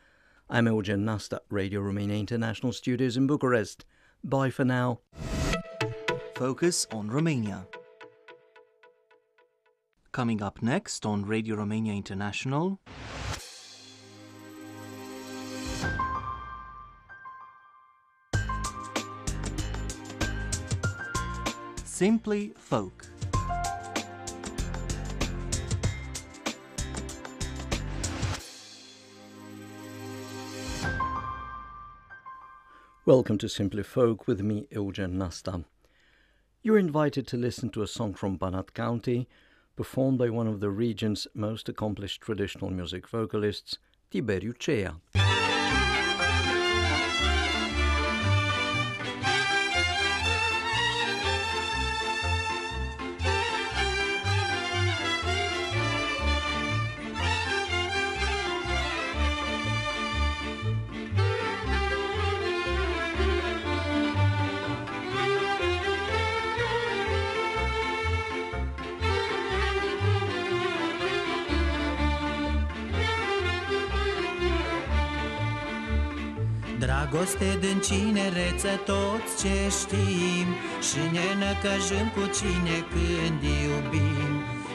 [0.48, 3.84] I'm Eugen Nasta, Radio Romania International Studios in Bucharest.
[4.22, 5.00] Bye for now.
[6.34, 7.66] Focus on Romania.
[10.16, 12.80] Coming up next on Radio Romania International.
[21.84, 23.06] Simply Folk.
[33.04, 35.66] Welcome to Simply Folk with me, Eugen Nasta.
[36.62, 39.28] You're invited to listen to a song from Banat County,
[39.76, 43.78] performed by one of the region's most accomplished traditional music vocalists,
[44.10, 45.25] Tiberiu Ceia.
[77.36, 80.48] Dragoste din cinereță toți ce știm.
[80.88, 84.34] Și ne năcăjim cu cine când iubim.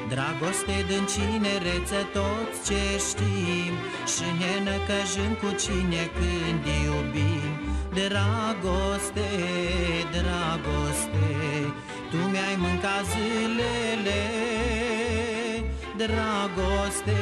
[0.10, 3.74] Dragoste din cinereță toți ce știm.
[4.14, 7.52] Și ne năcăjim cu cine când iubim.
[7.98, 9.30] Dragoste,
[10.16, 11.30] dragoste
[12.12, 14.22] Tu mi-ai mâncat zilele
[16.08, 17.22] Dragoste,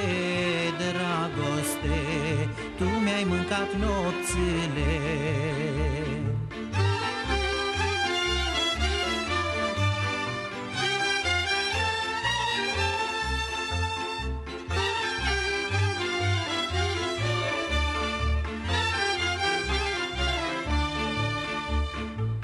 [0.78, 2.00] dragoste
[2.78, 4.92] Tu mi-ai mâncat nopțile.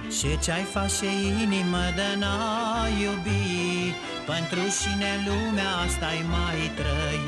[0.10, 1.06] Și ce-ai face
[1.42, 7.26] inimă de n-ai iubit Pentru cine lumea asta-i mai trăi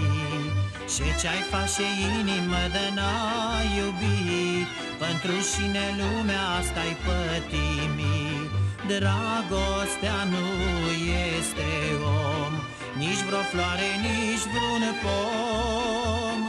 [0.93, 1.85] Și ce-ai face
[2.17, 4.69] inimă de n-ai iubit?
[5.03, 8.49] Pentru cine lumea asta-i pătimit?
[8.91, 10.47] Dragostea nu
[11.35, 11.69] este
[12.25, 12.53] om
[13.01, 16.39] Nici vreo floare, nici vreun pom.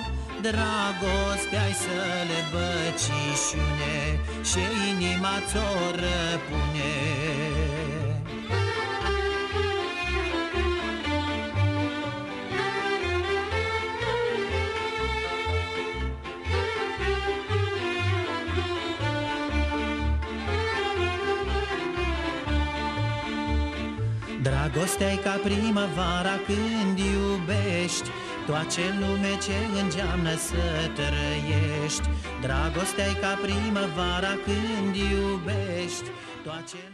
[0.46, 3.96] Dragostea-i să le băcișune
[4.50, 5.70] Și inima ți-o
[6.02, 6.94] răpune
[24.78, 28.10] Dragostea ca primăvara când iubești.
[29.00, 32.08] Lume ce îngeamnă să trăiești.
[32.40, 36.08] Dragostea ca primăvara când iubești.
[36.42, 36.92] Tu acel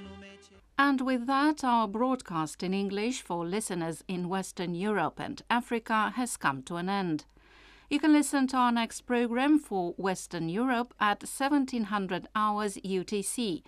[0.75, 6.37] And with that, our broadcast in English for listeners in Western Europe and Africa has
[6.37, 7.27] come to an end.
[7.89, 13.63] You can listen to our next program for Western Europe at 1700 hours UTC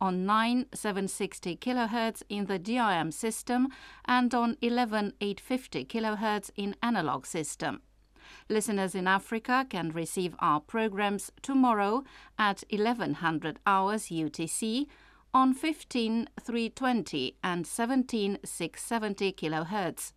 [0.00, 3.68] on 9760 kHz in the DRM system
[4.04, 7.82] and on 11850 kHz in analog system.
[8.48, 12.04] Listeners in Africa can receive our programs tomorrow
[12.38, 14.86] at 1100 hours UTC
[15.32, 20.12] on 15320 and 17670 kHz.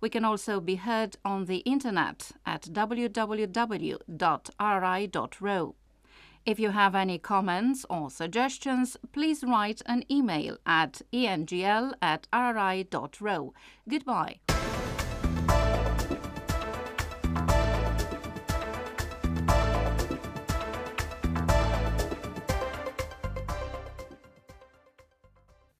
[0.00, 3.24] We can also be heard on the internet at www.rri.ro.
[6.48, 13.52] If you have any comments or suggestions, please write an email at engl at rri.ro.
[13.86, 14.40] Goodbye.